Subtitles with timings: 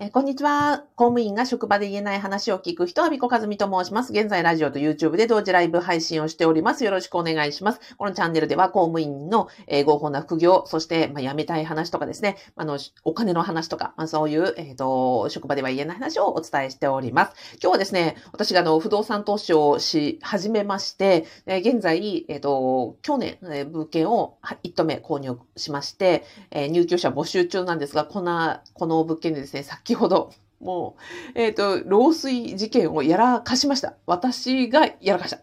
[0.00, 0.84] えこんにちは。
[0.94, 4.12] 公務員が職場で言えない話を聞く人は、ビコカズミと申します。
[4.12, 6.84] 現在、ラジオと YouTube で同時ライブ配信をしております。
[6.84, 7.80] よろしくお願いします。
[7.96, 17.58] このチャンネルでは、公務員の、え、合法な副業、そして、まあ、辞めたい話とかですね、あの、お金の話とか、まあ、そういう、えっ、ー、と、職場では言えない話をお伝えしております。
[17.60, 26.22] 今日はですね、私があの、不動産投資をし始めまして、え、現在、えっ、と、去年、え物件を1棟目購入しまして、
[26.52, 30.98] え入居者募集中なんですが、この、この物件でですね、先ほど、も
[31.34, 33.96] う、えっ、ー、と、漏水事件をやらかしました。
[34.04, 35.40] 私がやらかした。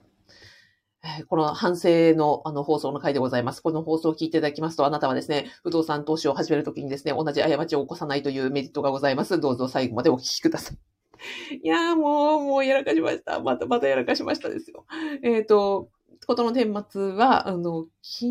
[1.30, 3.62] この反省のあの放送の回でございます。
[3.62, 9.40] この放送を聞いていただきますと、あなたはですね、不動産投資を始めるときにですね、同じ過ちを起こさないというメリットがございます。
[9.40, 10.78] どうぞ最後までお聞きください。
[11.64, 13.40] いやーもう、もうやらかしました。
[13.40, 14.86] またまたやらかしましたですよ。
[15.24, 15.90] えっ、ー、と、
[16.28, 18.26] ことの顛末は、あの、昨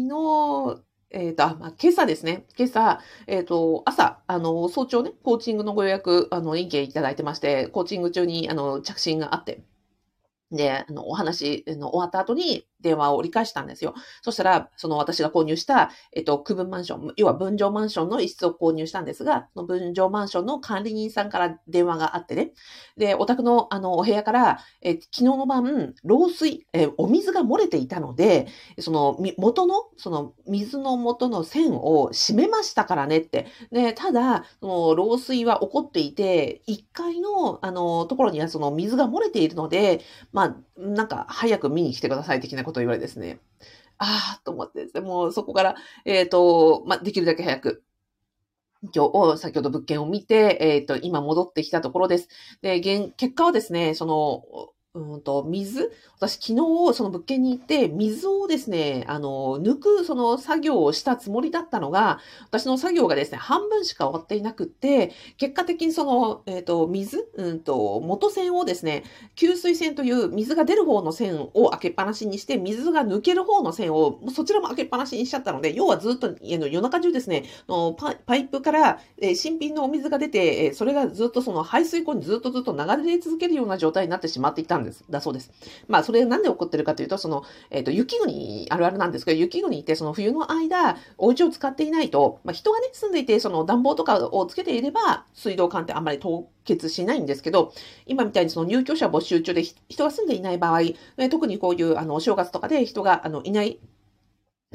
[0.77, 0.81] 日、
[1.15, 2.45] えっ、ー、と、あ、まあ、今朝ですね。
[2.59, 9.63] 今朝、えっ、ー、と、朝、あの、早朝ね、コーチングのご予約、あの、意見いただいてまして、コーチング中に、あの、着信があって、
[10.51, 13.95] で、あの、お話の終わった後に、電話を折り返したんですよ。
[14.23, 22.53] そしたら、その私が購入した、えっと、区分マンション、要は分譲マンションの一室を購入したんですが、その分譲マンションの管理人さんから電話があってね。
[22.97, 28.47] で、お宅の、あの、お部屋から、え昨日の晩、漏水、えお水が漏れていたので、
[28.79, 33.47] その、元の、その、水の元の線を閉めましたからねって。
[33.73, 43.39] で、ただ、その、漏水は起こっていて、1階の、あの、ところにはその水が漏れているので、まあ、なんか、早く見に来てください的なことこと言われですね、
[43.99, 47.85] ああ、と思ってですね、もうそこから、えっ、ー、と、まあ、できるだけ早く、
[48.95, 52.29] 今日、先ほど物件を見て、えっ、ー、と、今戻ってきたところです。
[52.61, 55.91] で、現、結果はですね、その、うんと、水？
[56.21, 56.47] 私昨
[56.91, 69.03] 日その物件に行って水をですね、あの、抜くその作業をしたつもりだったのが、私の作業がですね、半分しか終わっていなくって、結果的にその、えっ、ー、と、水、うんと、元線をですね、
[69.35, 84.84] 給水線という水が出る方の線を開けっぱなしにして、水が抜ける方の線をそちらも開けっぱなしにしちゃったので、要はずっと夜中中ですね、のパイプから、え、新品のお水が出て、それがずっとその排水溝にずっとずっと流れ続けるような状態になってしまっていたんです。
[84.85, 85.05] です。
[85.11, 85.51] だそうです。
[85.89, 97.73] まあ、それなんで起こってるかというと、その、えっ、ー、と、雪国あるあるなんですけど、雪国ってその冬の間、お家を使っていないと、まあ、人がね、住んでいて、その暖房とかをつけていれば、水道管ってあんまり凍結しないんですけど、
[98.07, 100.81] 今みたいにその入居者募集中で人が住んでいない場合、
[101.31, 103.79] 特にこういう、あの、お正月とかで人が、あの、いない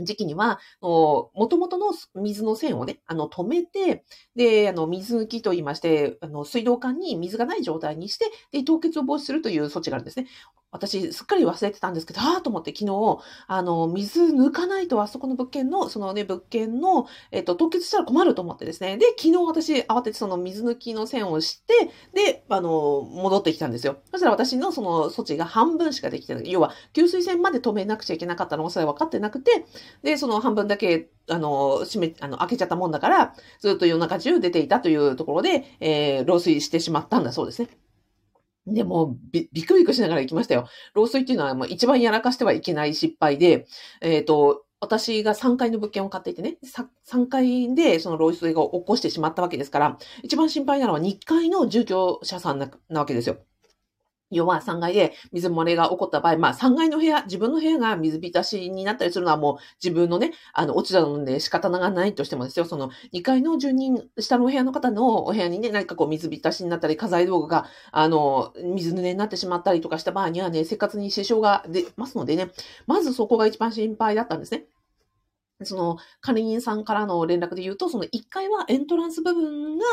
[0.06, 4.04] 時期には、もともとの水の線をね、あの、止めて、
[4.36, 10.28] で、あの、水抜きと言いまして、あの、水道管に水がない状態にして、で、凍結を防止するという措置があるんですね。
[10.72, 18.98] 私、すっかり忘れてたんですけど、ああと思って昨日、あの、水抜かないとあそこの物件の、そのね、物件の、えっと、凍結したら困ると思ってですね。
[18.98, 23.98] で、昨日私、慌ててその水抜きの線をして、で、あの、戻ってきたんですよ。
[24.12, 26.52] そしたら私のその措置が半分しかできてない。
[26.52, 29.66] 要は、給水線まで止めなくちゃいけなかったのがそれ分かってなくて、
[30.04, 37.70] で、その半分だけ、あの、閉め、あの、開けちゃったもんだから、ずっと夜中中出ていたというところで、えー、漏水してしまったんだそうですね。
[38.74, 40.68] でもび、びくびくしながら行きましたよ。
[40.96, 43.68] 漏水っていうのは、まあ、一番やらかしてはいけない失敗で、
[44.02, 46.58] えっ、ー、と、私が3階の物件を買っていてね、
[47.06, 53.38] 3階でその漏水が起こしてしまったわけですから、一番心配なのは2階の住居者さんなわけですよ。
[54.32, 72.52] 要は3階で水漏れが起こった場合、まあ3階の部屋、自分の部屋が水浸しになったりするのはもう自分のね、あの、落ちたので仕方がないとしてもですよ、その2階の住人、下のお部屋の方のお部屋にね、何かこう水浸しになったり、家財道具が、あの、水濡れになってしまったりとかした場合にはね、生活に支障が出ますのでね、
[72.88, 74.66] まずそこが一番心配だったんですね。
[75.64, 79.86] その、管理人さんからの連絡で言うと、その1階はエントランス部分が、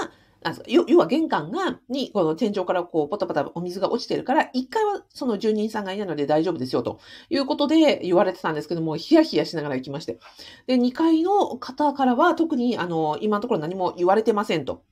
[0.45, 10.19] あ要は玄関が、に、この天井からこう、ポタポタお水が落ちてるから、一回はその住人さんがいないので大丈夫ですよ、ということで言われてたんですけども、ヒヤヒヤしながら行きまして。
[10.67, 14.85] で、2階の方からは特に、あの、今のところ何も言われてませんと。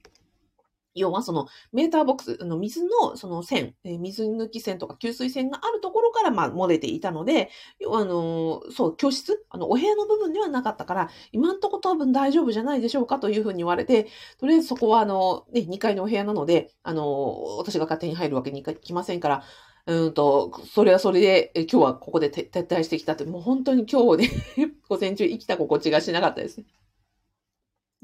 [0.94, 14.08] 要はそのメーターボックス、の水のその線、水抜き線とか給水線があるところからまあ漏れていたので、要はあの、そう、居室、あの、お部屋の部分ではなかったから、今んとこ多分大丈夫じゃないでしょうかというふうに言われて、
[14.38, 19.44] とりあえずそこはあの、ね、2階のお部屋なので、あの、私が勝手に入るわけにいきませんから、
[19.86, 24.30] うんと、それはそれで、今日はここで撤退してきたって、もう本当に今日ね、
[24.88, 26.64] 午前中生きた心地がしなかったですね。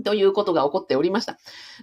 [0.02, 1.38] ということが起こっておりました。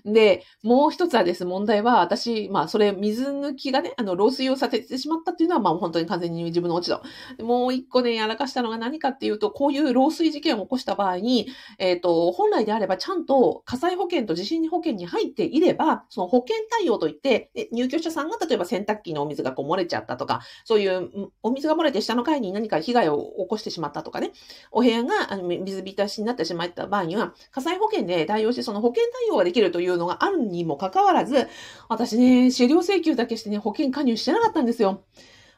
[0.06, 7.02] で、もう一つはです、問題は、私、まあ、それ、水抜きがね、あの、漏水をさせてしまったっていうのは、まあ、本当に完全に自分の落ち度。
[7.44, 11.48] もう一個ね、やらかしたのが何かっていうと、こういう漏水事件を起こした場合に、
[11.80, 24.32] えっ、ー、と、本来であれば、ちゃんと火災保険と地震保険に入っていれば、その保険対応といって、入居者さんが例えば洗濯機のお水がこう漏れちゃったとか、そういうお水が漏れて下の階に何か被害を起こしてしまったとかね、
[24.72, 31.48] お部屋が水浸しになってしまった場合には、火災保険ね対応してその保険対応ができるというのがあるにもかかわらず、
[31.90, 35.06] 私ね、資料請求だけしてね、保険加入してなかったんですよ。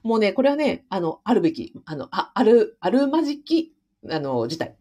[0.03, 3.73] もうね、これはね、あの、あるべき、あの、あ、ある、あるまじき、
[4.09, 4.78] あの、事態。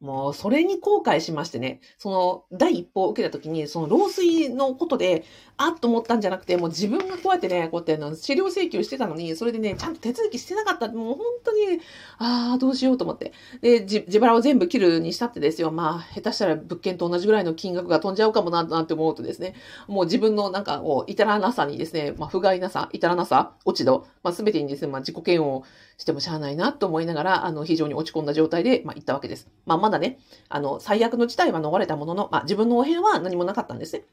[0.00, 5.24] もう、それに後悔しましてね、その、第一報を受けた時に、その、漏水のことで、
[5.58, 10.88] あっと思ったんじゃなくて、もう自分がこうやってね、こうやっての、治療請求してたのに、それでね、ちゃんと手続きしてなかった。
[10.88, 11.80] もう本当に、
[12.16, 13.32] ああ、どうしようと思って。
[13.60, 15.70] で、自腹を全部切るにしたってですよ。
[15.70, 19.54] まあ、下手したら物件と同じぐらいの金額が飛んじゃうかもな、なんて思うとですね、
[19.86, 25.64] もう自分のなんか、こう、至らなさにですね、まあ、不甲斐なさ、至らなさ、落ち度、まあ、すべてにですね、まあ、自己嫌悪
[25.98, 29.48] してもしゃあないなと思いながら、あの、非常に落ち込んだ状態で、まあ、行ったわけです。
[29.66, 34.04] まあ、まだね、あの、最悪の事態は逃れたものの、まあ、自分のお部屋は何もなかったんですね。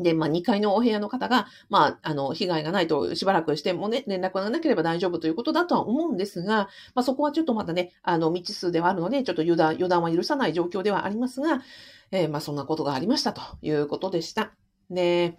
[0.00, 11.62] で、まあ、2階のお部屋の方が、まあ、あの、被害がないとしばらくしてもね、連絡がなければ大丈夫ということだとは思うんですが、まあ、そこはちょっとまだね、あの、未知数ではあるので、ちょっと油断、油断は許さない状況ではありますが、
[12.10, 14.52] えー、まあ、そんなことがありましたということでした。
[14.90, 15.38] で、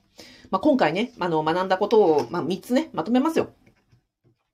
[0.51, 3.51] まあ、今回ね、あの、学んだことを、まあ、3つね、まとめますよ。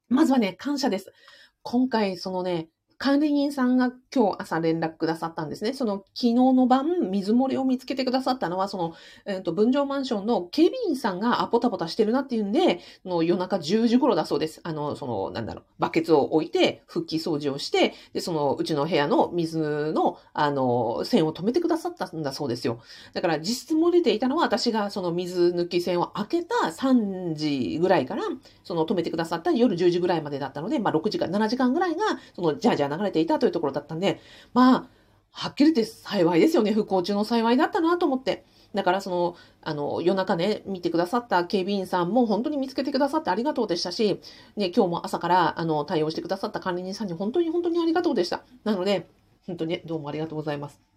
[0.07, 1.13] まずはね、感謝です。
[1.61, 2.69] 今回、そのね、
[2.99, 5.71] 管理人さんが今日朝連絡くださったんですね。
[5.71, 8.93] その昨日の晩、水漏れを見つけてくださったのは、その、
[9.25, 14.59] えっ、ー、と、分譲マンションの警備員さんがあポタポタしてるなっていうんで、の夜中10時頃だそうです。
[14.63, 22.81] あの、その、なんだろう、バケツを置いて、復帰掃除をして、で、その、うちの部屋の水の、あの、線を止めてくださったんだそうですよ。
[23.13, 28.23] だから、実質漏れていたのは、私がその水抜き線を開けた3時ぐらいから、
[28.65, 32.01] その止めてくださった夜10時ぐらいまでだったので、まあ6時間、7時間ぐらいが、
[32.35, 34.19] その、じゃあじゃあ流れていたというところだったんで、
[34.53, 34.87] まあ、
[35.31, 36.71] はっきり言って幸いですよね。
[36.73, 38.45] 不幸中の幸いだったなと思って。
[38.73, 44.19] だからその、あの、夜中ね、見てくださった警備員さんも本当に見つけてくださってありがとうでしたし、
[44.55, 48.43] ね、今日も朝から、あの、対応してくださった管理人さんに本当に本当にありがとうでした。
[48.63, 49.07] なので、
[49.47, 50.88] 本当にどうもありがとうございます。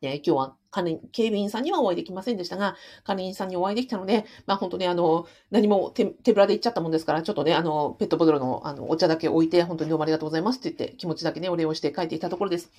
[0.00, 12.70] ね、今日は管理、警備員さんにはお会いできませんでしたが、管理員さんにお会いできたので、まあ本当にあの、何も手手ぶらで行っちゃったもんですから、ちょっとね、あの、ペットボトルのあのお茶だけ置いて、本当にどうもありがとうございますって言って、気持ちだけね、お礼をして帰っていたところです。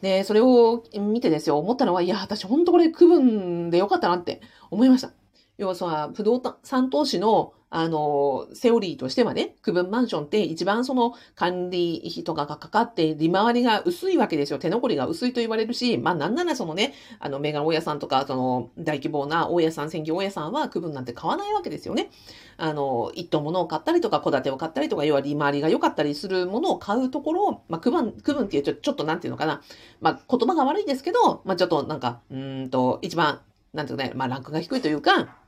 [0.00, 4.40] で、それを見てですよ、思ったのは、いや、私本当これ区分でよかったなって
[4.70, 5.23] 思いました。
[5.58, 14.60] 要はさ、不動産投資のあの、セオリーとしてはね、区分マンションって一番その管理費とかがかかって利回りが薄いわけですよ。
[14.60, 22.10] 手残りが薄いと言われるし、まあなんならそのね、あのメガ大家さんとか、その大規模な大家さん、専業大家さんは区分なんて買わないわけですよね。
[22.58, 29.62] あの、一棟物を買ったりとか、戸建てを買ったりとか、要は利回りが良かったりするものを買うところをまあ区分、区分っていうとちょっとなんていうのかな。
[30.00, 33.40] まあ言葉が悪いですけど、まあちょっとなんか、うんと、一番、
[33.72, 35.42] なんていうかね、まあランクが低いというか、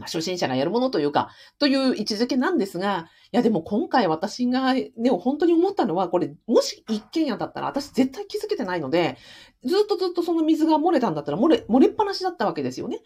[0.00, 9.16] ま初心者がやるものというか、という位置づけなんですが、いやでも今回私がね、本当に思ったのは、これ、もし一軒家だったら私絶対気づけてないので、
[9.64, 13.00] ずっとずっとその水が漏れたんだったら漏れ、漏れっぱなしだったわけですよね。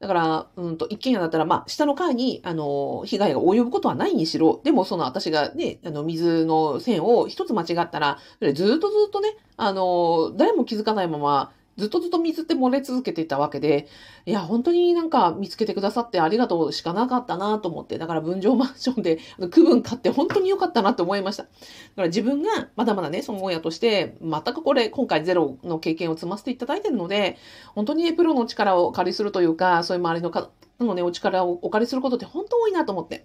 [0.00, 13.86] だから、うんと、一軒家だったら、まあ、下の階に、あの、被害が及ぶことはないにしろ、でも、その私がね、あの、水の線を一つ間違ったら、ずっとずっとね、あの、誰も気づかないまま、ずっとずっと水って漏れ続けていたわけで、
[14.26, 19.18] いや、本当になんか見つけてくださってありがとうしかなかったなと思って、だから分譲マンションで
[19.50, 21.44] 区分買って本当に良かったなと思いました。
[21.44, 21.54] だか
[22.02, 27.36] ら自分がまだまだね、その親として、全くこれ、今回ゼロの経験を積ませていただいているので、
[27.76, 33.24] 本当にね、プロの力を借りするというか、そういう周りの方のね、お力をお借りすることって本当多いなと思って。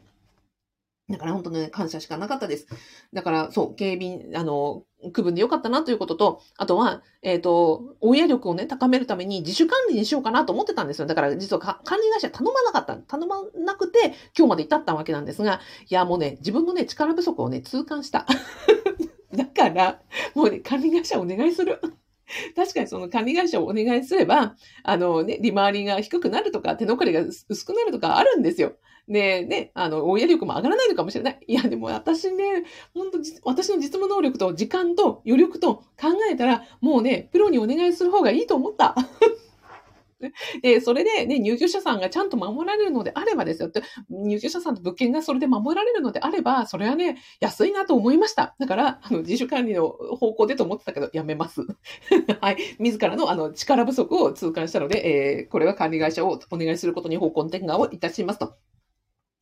[1.09, 2.67] だから本当ね、感謝しかなかったです。
[3.11, 11.05] だから、そう、警備、あの、区分でよかったなということと、あとは、えっ、ー、と、親力をね、高めるために自主管理にしようかなと思ってたんですよ。
[11.05, 12.95] だから実は管理会社頼まなかった。
[12.95, 18.25] 頼まなくて、今日まで至ったわけなんですが、いや、もうね、自分のね、力不足をね、痛感した。
[19.35, 19.99] だから、
[20.35, 21.81] もうね、管理会社お願いする。
[22.55, 28.73] 確かにその管理会社をお願いすれば、あのね、利回りが低くなるとか、手残りが薄くなるとかあるんですよ。
[29.07, 31.39] で、ね、あの、親力も上がらないのかもしれない。
[31.45, 38.95] いや、でも私ね、本当私の実務能力と時間と余力と考えたら、もうね、プロにお願いする方がいいと思った。
[40.61, 48.55] で、それでね、入居者さんがちゃんと守られるのであればですよって、入居者さんと物件がそれで守られるのであれば、それはね、安いなと思いました。
[48.59, 51.61] だから、あの、自主管理の方向でと思ってたけど、やめます。
[52.39, 52.57] はい。
[52.79, 58.55] 自らのあの力不足を痛感したので、えー、これは管理会社をお願いすることに方向転換をいたしますと。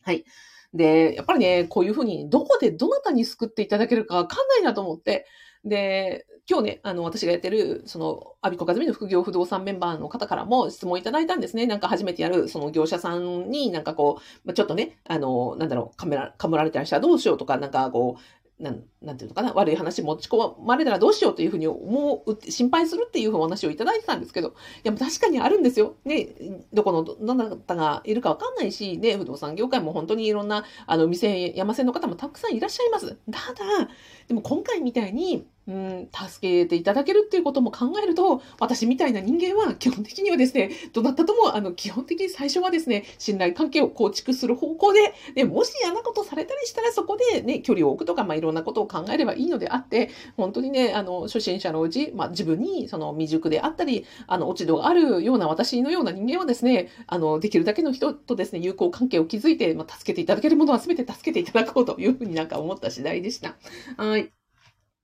[0.04, 0.26] はい。
[0.74, 5.26] で、やっぱりね、こういうふうに、どこでどなたに救っていただけるかわかんないなと思って、
[5.64, 11.68] で、今日ね、あの、私がやってる、その、アビコカズミの副業不動産メンバーの方からも質問いただいたんですね。
[11.68, 18.22] なんか初めてやる、その業者さんになんかこう、ちょっとね、あの、なんだろう、カメラ、かむられたりしたらどうしようとか、なんかこう、
[18.62, 24.52] なん、なんていうのかな、悪い話持ち込まれたらどうしようというふうに思う、心配するっていうお話をいただいてたんですけど、い
[24.84, 25.96] や、確かにあるんですよ。
[26.06, 26.30] ね、
[26.72, 33.18] どこの、どなたがいるかわかんないし、ね、不動産業界も本当にいろんな、あの、店、山線の方もたくさんいらっしゃいます。
[33.32, 33.90] ただ、
[34.28, 63.56] でも今回みたいに、うん、助けていただけるっていうことも考えると、私みたいな人間は基本的にはですね、どなたとも、あの、基本的に最初はですね、信頼関係を構築する方向で、で、もし嫌なことされたりしたらそこでね、距離を置くとか、まあ、いろんなことを考えればいいのであって、本当にね、あの、初心者のうち、まあ、自分に、その、未熟であったり、あの、落ち度があるような私のような人間はですね、あの、できるだけの人とですね、友好関係を築いて、まあ、助けていただけるものは全て助けていただこうというふうになんか思った次第でした。
[63.98, 64.41] はい。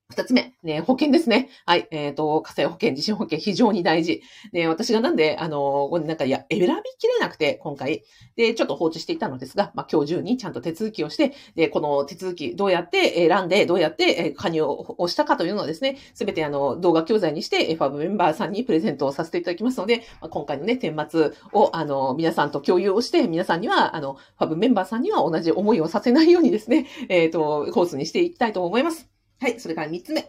[0.09, 1.49] 二つ目、ね、保険ですね。
[1.65, 1.85] はい。
[1.91, 4.21] えっ、ー、と、火災保険、地震保険、非常に大事。
[4.53, 6.65] ね、私がなんで、あの、なんか、いや、選び
[6.97, 8.03] きれなくて、今回。
[8.37, 29.16] で、ちょっと放置していたのですが、まあ、今日中にちゃんと手続きをして、で、この手続き、どうやって選んで、どうやって加入をしたかというのをですね、すべてあの、動画教材にして、FAB メンバーさんにプレゼントをさせていただきますので、まあ、今回のね、顛末を、あの、皆さんと共有をして、皆さんには、あの、FAB メンバーさんには同じ思いをさせないようにですね、えっ、ー、と、コースにしていきたいと思います。
[29.39, 29.60] はい。
[29.60, 30.27] それから三つ目。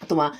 [0.00, 0.34] あとは、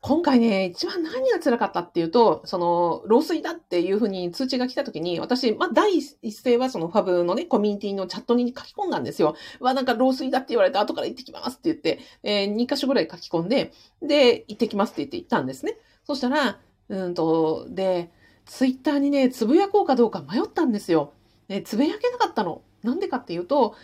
[0.00, 9.34] 今回ね、一番何が辛かったっていうと、その、漏水だっていうふうに通知が来た時に、私、まあ、第一声はそのファブのね、コミュニティのチャットに書き込んだんですよ。
[9.60, 15.78] わ、なんか漏水だって言われて後から行ってきますって言って、えー、2箇所ぐらい書き込んで、で、行ってきますって言って行ったんですね。
[16.06, 16.58] そしたら、
[16.90, 18.10] うんと、で、
[18.44, 21.14] ツイッターにね、つぶやこうかどうか迷ったんですよ。
[21.48, 22.62] ね、つぶやけなかったの。
[22.82, 23.74] なんでかっていうと、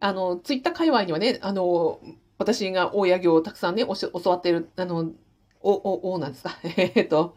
[0.00, 2.00] あの、ツイッター界隈にはね、あの、
[2.38, 5.10] 私が大家業をたくさんね、教わっている、あの、
[5.60, 6.56] お、お、おなんですか？
[6.76, 7.34] えっと、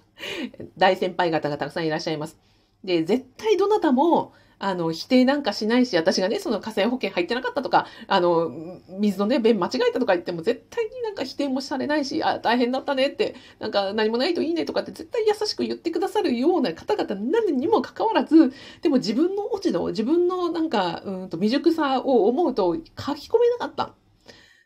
[0.78, 2.38] 大先輩方がたくさんいらっしゃいます。
[2.84, 8.52] で、絶対どなたも、あの、否定なんかしないし、私がね、その火災保険入ってなかったとか、あの、
[9.00, 18.54] 水のね、便間違えたとか言っても絶対になんか否定もされないし、あ、大変だったねって、なんか何もないといいねとかって絶対優しく言ってくださるような方々何にもかかわらず、
[18.84, 22.82] でも自分の落ち度、自分のなんか、うんと未熟さを思うと書
[23.16, 23.96] き込めなかった。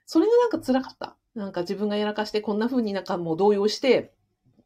[0.06, 1.18] それがなんか辛かった。
[1.36, 4.14] なんか自分がやらかしてこんな風になんかもう動揺して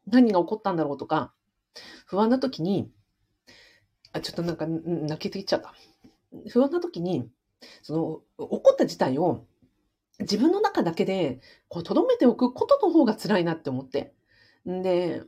[0.06, 1.32] 何が起こったんだろうとか、
[2.06, 2.90] 不安な時に、
[4.12, 5.74] あ、ちょっとなんか泣けてきちゃった。
[6.50, 7.28] 不安な時に、
[7.82, 9.46] その、起こった事態を
[10.20, 14.14] 自分の中だけで、こう、留めておくことの方が辛いなって思って。
[14.68, 15.22] んで、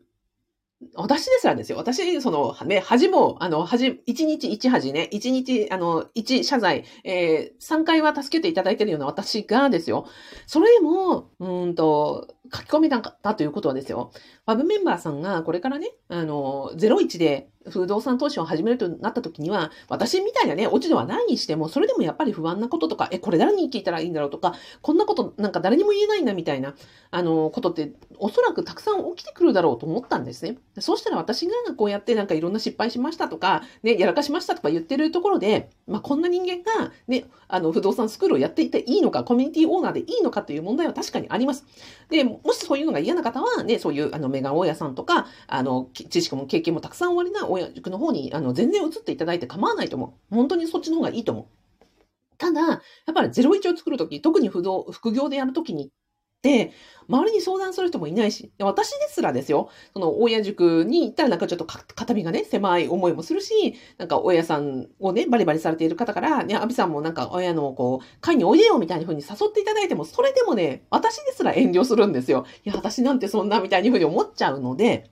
[0.95, 1.79] 私ですらですよ。
[1.79, 10.07] 私、その、ね、恥も、あの、恥、一日一恥ね、一日、あの、一謝罪、えー、3回は助けていただいてるような私がですよ。
[10.47, 14.12] それでも、うんと、書き込みなかったということはですよ。
[14.45, 26.75] ファブメンバーさんがこれからね、あの、01で不動産投資を始めるとなった時には、私みたいなね、落ち度はないにしても、それでもやっぱり不安なこととか、え、これ誰に聞いたらいいんだろうとか、こんなことなんか誰にも言えないんだみたいな、
[27.11, 30.57] あの、ことって、おそらくたくさん起きてくるだろうと思ったんですね。
[30.78, 41.66] そうしたら私がこうやってなんかいろんな失敗しましたとか、ね、やらかしましたとか言ってるところで、まあ、こんな人間が、ね、あの、不動産スクールをやっていていいのか、コミュニティオーナーでいいのかという問題は確かにあります。
[42.09, 50.35] で、もしそういうのが嫌な方は、ね、そういう、あの、メガ大家さんとか、あの、知識も経験もたくさんおありな親塾の方にあの、全然移っていただいて構わないと思う。
[50.35, 51.47] 本当にそっちの方がいいと思う。
[52.38, 52.80] ただ、やっ
[53.14, 55.90] ぱり01を作るとき、特に不動、副業でやるときにっ
[56.42, 56.73] て、
[57.09, 72.44] 周りに相談する人もいないし、私ですらですよ、その親塾に行ったらなんかちょっと肩身がね、狭い思いもするし、なんか親さんをね、バリバリされている方から、ね、アビさんもなんか親のこう、会においでよみたいな風に誘っていただいても、それでもね、私ですら遠慮するんですよ。
[72.64, 75.12] いや、私なんてそんなみたいに風に思っちゃうので、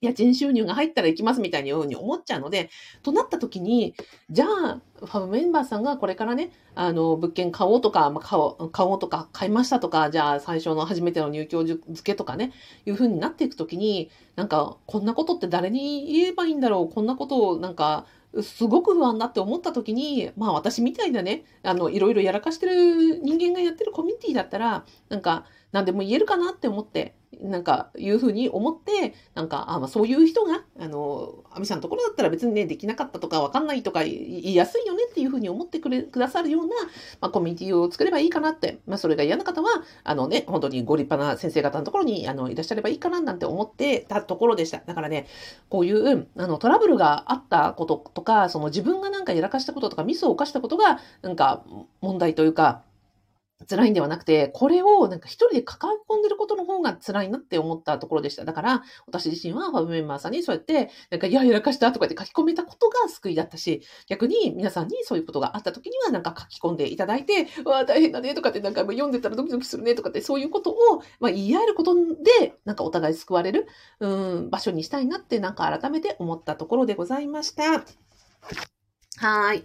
[0.00, 2.70] 家賃収入が入ったら行きますみたいにように思っちゃうので、
[3.02, 3.94] となった時に、
[4.30, 12.52] じゃあ、ファブメンバーさんがこれからね、あの、物件買おうとか、まあ、買おう、買おうとか、買いましたとか、じゃあ最初の初めての入居付けとかね、
[12.86, 18.06] いう風になっていくときに、なんか、こんなことって誰に言えばいいんだろう、こんなことをなんか、
[18.42, 36.74] すごく不安だって思った時に、まあ私みたいなね、あの、いろいろやらかしてる人間がやってるコミュニティだったら、なんか、何でも言えるかなって思って、なんか、いうふうに思って、なんか、あまあ、そういう人が、あの、アミさんのところだったら別にね、できなかったとか、わかんないとか、言いやすいよねっていうふうに思ってくれ、くださるような、
[37.20, 39.68] まあ、コミュニティを作ればいいかなって、まあ、それが嫌な方は、
[40.04, 44.82] あのね、本当にご立派な先生方のところに、あの、いらっしゃればいいかななんて思ってたところでした。
[44.86, 45.26] だからね、
[45.68, 51.64] こういう、あの、トラブルがあったこととか、その自分がなんかやらかしたこととか、ミスを犯したことが、なんか、
[52.00, 52.82] 問題というか、
[53.68, 58.44] 辛いんではなくて、これをなんか一人で抱え込んでることの方が辛いなって思ったところでした。
[58.44, 73.66] だから、私自身はファブメンバーさんにそうやって、なんか、いや、やらかしたとかって書き込めたことが救いだったし、逆に皆さんにそういうことがあった時にはなんか書き込んでいただいて、うわ、大変だねとかってなんか読んでたらドキドキするねとかってそういうことを、まあ、言い合えることで、なんかお互い救われる、
[74.00, 77.84] うん、場所にしたいなってなんか改めて思ったところでございました。
[79.18, 79.64] はい。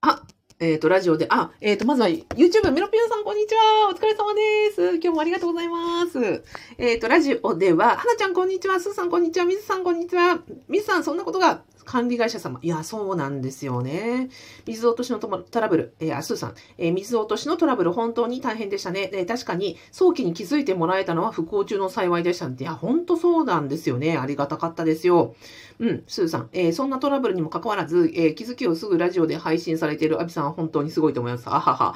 [0.00, 0.22] あ、
[0.58, 3.90] えっ、ー、と、ラジオで、あ、えっ、ー、と、まずは YouTube、メロピオさん、こんにちは。
[3.90, 4.94] お疲れ様です。
[4.94, 6.42] 今日もありがとうございます。
[6.78, 8.80] えっ、ー、と、ラジオでは、はなちゃん、こんにちは。
[8.80, 9.44] すーさん、こんにちは。
[9.44, 10.40] みずさん、こんにちは。
[10.66, 12.58] みずさん、そんなことが管理会社様。
[12.62, 14.28] いや、そうなんですよね。
[14.66, 15.94] 水落としのトラブル。
[16.00, 16.54] えー、あ、スーさん。
[16.76, 19.08] えー、水落としのトラブル、本当に大変でしたね。
[19.12, 24.18] えー、確かに、早期に気づいてもらえたのは不幸中の幸いでしたいや、本当そうなんですよね。
[24.18, 25.34] ありがたかったですよ。
[25.78, 26.48] うん、スーさん。
[26.52, 31.48] えー、そんなトラブルにもかかわらず、えー、気づきをすぐラジオで配信されているアビさんは本当にすごいと思います。
[31.48, 31.94] あはは。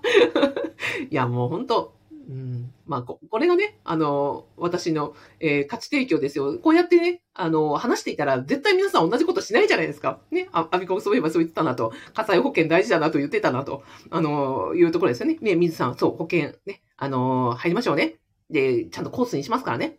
[1.10, 1.94] いや、もう本当、
[2.28, 6.58] うん、まあこ、これがね、あの、私の、えー、価値提供ですよ。
[6.58, 10.20] こうやってね、あの、話していたら、絶対皆さん同じことしないじゃないですか。
[10.30, 15.38] ね、あ、アビコそういえばそう言ってたなと、火災保険大事だなと言ってたなと、あの、いうところですよね。
[15.40, 18.16] ね、水さん、そう、保険、ね、あの、入りましょうね。
[18.50, 19.98] で、ちゃんとコースにしますからね。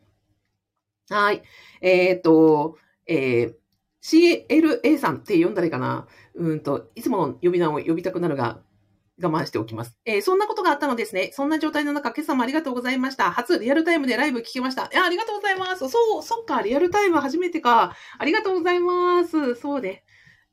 [1.09, 1.43] はい。
[1.81, 3.55] えっ、と、えー、
[4.01, 6.07] CLA さんって呼んだらいいかな。
[6.35, 8.61] うんと、いつもの呼び名を呼びたくなるが、
[9.21, 9.97] 我慢しておきます。
[10.05, 11.31] えー、そんなことがあったのですね。
[11.33, 13.31] そんな状態の中、今朝もありがとうございました。
[13.31, 14.89] 初リアルタイムでライブ聞きました。
[14.91, 15.89] いや、ありがとうございます。
[15.89, 17.95] そう、そっか、リアルタイム初めてか。
[18.17, 19.55] ありがとうございます。
[19.55, 20.03] そうで。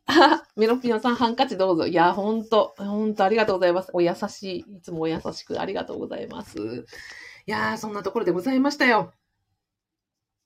[0.07, 1.87] あ、 メロピノさん、ハンカチどうぞ。
[1.87, 3.91] いや、ほんと、ほんとありがとうございます。
[3.93, 4.77] お優しい。
[4.77, 6.59] いつもお優しくありがとうございます。
[7.47, 9.13] いやー、そんなところでございましたよ。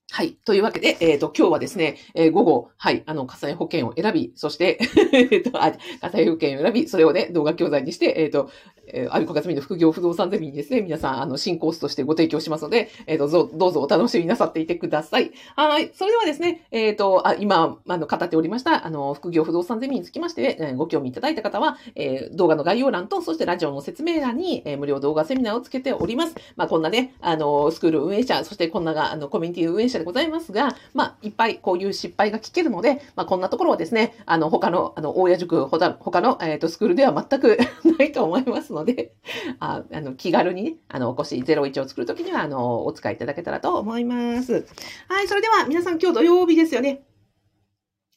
[0.09, 0.37] はい。
[0.45, 4.79] というわけで、えっ、ー、と、今日はですね、えー、午後、はい、あの、火災保険を選び、そして、
[5.11, 8.49] えっと、あ火災保険を選び、それをね、動画教材にして、えっ、ー、と、
[8.87, 15.31] えー、アビコカズミの副業不動産ゼミにですね、皆さん、あの、新コースとしてご提供しますので、えっ、と、どうぞお楽しみなさっていてください。
[15.55, 15.91] はい。
[15.93, 26.35] それではですね、えっ、と、あ今、あの、語っておりました、あの、副業不動産ゼミにつきまして、え、ご興味いただいた方は、え、動画の概要欄と、そしてラジオの説明欄に、え、無料動画セミナーをつけております。
[26.55, 37.57] まあ、こんなね、あの、スクール運営者、そしてこんなが、あの、コミュニティ運営者でございますが、まあ、いっぱいこういう失敗が聞けるので、まあ、こんなところはですね、あの、他の、あの、大谷塾、他の、えっ、と、スクールでは全く
[37.97, 39.13] ないと思いますので、
[39.59, 44.65] ああの気軽にね、あの、お越し01を作るときには、あの、お使いいただけたらと思います。
[45.07, 47.03] はい、それでは皆さん今日土曜日ですよね。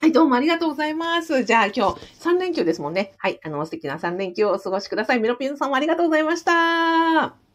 [0.00, 1.44] はい、どうもありがとうございます。
[1.44, 3.12] じゃあ今日3連休ですもんね。
[3.18, 5.20] はい、あの、素敵な3連休をお過ごしください。
[5.20, 7.49] メロピンさんもありがとうございました。